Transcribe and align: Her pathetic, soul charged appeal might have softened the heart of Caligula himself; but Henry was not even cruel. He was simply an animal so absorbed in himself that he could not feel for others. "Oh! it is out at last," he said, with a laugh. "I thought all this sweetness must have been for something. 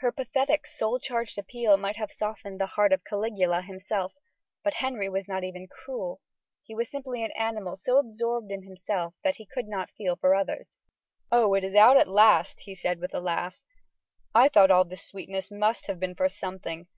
Her 0.00 0.10
pathetic, 0.10 0.66
soul 0.66 0.98
charged 0.98 1.38
appeal 1.38 1.76
might 1.76 1.94
have 1.94 2.10
softened 2.10 2.60
the 2.60 2.66
heart 2.66 2.92
of 2.92 3.04
Caligula 3.04 3.62
himself; 3.62 4.12
but 4.64 4.74
Henry 4.74 5.08
was 5.08 5.28
not 5.28 5.44
even 5.44 5.68
cruel. 5.68 6.20
He 6.64 6.74
was 6.74 6.90
simply 6.90 7.22
an 7.24 7.30
animal 7.38 7.76
so 7.76 7.98
absorbed 7.98 8.50
in 8.50 8.64
himself 8.64 9.14
that 9.22 9.36
he 9.36 9.46
could 9.46 9.68
not 9.68 9.92
feel 9.96 10.16
for 10.16 10.34
others. 10.34 10.76
"Oh! 11.30 11.54
it 11.54 11.62
is 11.62 11.76
out 11.76 11.96
at 11.96 12.08
last," 12.08 12.62
he 12.62 12.74
said, 12.74 12.98
with 12.98 13.14
a 13.14 13.20
laugh. 13.20 13.54
"I 14.34 14.48
thought 14.48 14.72
all 14.72 14.82
this 14.84 15.06
sweetness 15.06 15.52
must 15.52 15.86
have 15.86 16.00
been 16.00 16.16
for 16.16 16.28
something. 16.28 16.88